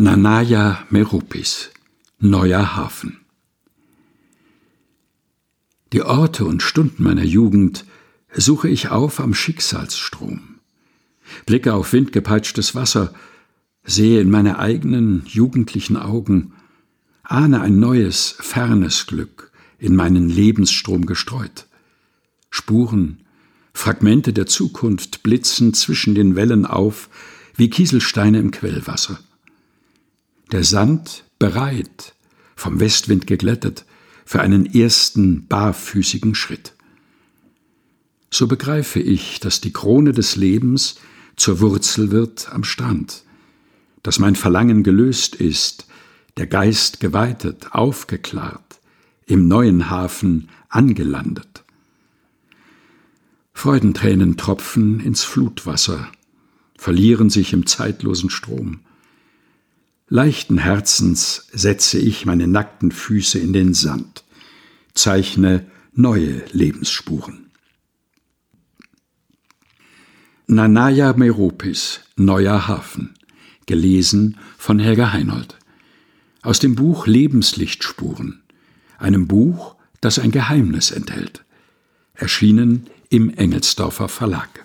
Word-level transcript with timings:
Nanaya 0.00 0.78
Merupis 0.90 1.70
Neuer 2.20 2.76
Hafen. 2.76 3.18
Die 5.92 6.02
Orte 6.02 6.44
und 6.44 6.62
Stunden 6.62 7.02
meiner 7.02 7.24
Jugend 7.24 7.84
suche 8.32 8.68
ich 8.68 8.90
auf 8.90 9.18
am 9.18 9.34
Schicksalsstrom, 9.34 10.60
blicke 11.46 11.74
auf 11.74 11.92
windgepeitschtes 11.92 12.76
Wasser, 12.76 13.12
sehe 13.82 14.20
in 14.20 14.30
meine 14.30 14.60
eigenen 14.60 15.24
jugendlichen 15.26 15.96
Augen, 15.96 16.52
ahne 17.24 17.60
ein 17.60 17.80
neues, 17.80 18.36
fernes 18.38 19.08
Glück 19.08 19.50
in 19.80 19.96
meinen 19.96 20.28
Lebensstrom 20.28 21.06
gestreut. 21.06 21.66
Spuren, 22.50 23.24
Fragmente 23.74 24.32
der 24.32 24.46
Zukunft 24.46 25.24
blitzen 25.24 25.74
zwischen 25.74 26.14
den 26.14 26.36
Wellen 26.36 26.66
auf 26.66 27.08
wie 27.56 27.68
Kieselsteine 27.68 28.38
im 28.38 28.52
Quellwasser 28.52 29.18
der 30.52 30.64
Sand 30.64 31.24
bereit, 31.38 32.14
vom 32.56 32.80
Westwind 32.80 33.26
geglättet, 33.26 33.84
für 34.24 34.40
einen 34.40 34.66
ersten 34.66 35.46
barfüßigen 35.46 36.34
Schritt. 36.34 36.74
So 38.30 38.46
begreife 38.46 39.00
ich, 39.00 39.40
dass 39.40 39.60
die 39.60 39.72
Krone 39.72 40.12
des 40.12 40.36
Lebens 40.36 40.96
zur 41.36 41.60
Wurzel 41.60 42.10
wird 42.10 42.52
am 42.52 42.64
Strand, 42.64 43.24
dass 44.02 44.18
mein 44.18 44.36
Verlangen 44.36 44.82
gelöst 44.82 45.34
ist, 45.34 45.86
der 46.36 46.46
Geist 46.46 47.00
geweitet, 47.00 47.72
aufgeklart, 47.72 48.80
im 49.26 49.48
neuen 49.48 49.90
Hafen 49.90 50.48
angelandet. 50.68 51.64
Freudentränen 53.52 54.36
tropfen 54.36 55.00
ins 55.00 55.24
Flutwasser, 55.24 56.08
verlieren 56.76 57.28
sich 57.28 57.52
im 57.52 57.66
zeitlosen 57.66 58.30
Strom. 58.30 58.80
Leichten 60.10 60.56
Herzens 60.56 61.48
setze 61.52 61.98
ich 61.98 62.24
meine 62.24 62.46
nackten 62.46 62.92
Füße 62.92 63.38
in 63.38 63.52
den 63.52 63.74
Sand, 63.74 64.24
zeichne 64.94 65.66
neue 65.92 66.42
Lebensspuren. 66.52 67.50
Nanaya 70.46 71.12
Meropis, 71.12 72.00
Neuer 72.16 72.68
Hafen, 72.68 73.18
gelesen 73.66 74.38
von 74.56 74.78
Helga 74.78 75.12
Heinold. 75.12 75.58
Aus 76.40 76.58
dem 76.58 76.74
Buch 76.74 77.06
Lebenslichtspuren, 77.06 78.42
einem 78.96 79.28
Buch, 79.28 79.76
das 80.00 80.18
ein 80.18 80.30
Geheimnis 80.30 80.90
enthält. 80.90 81.44
Erschienen 82.14 82.86
im 83.10 83.28
Engelsdorfer 83.28 84.08
Verlag. 84.08 84.64